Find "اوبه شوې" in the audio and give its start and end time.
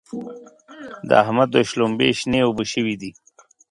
2.45-2.95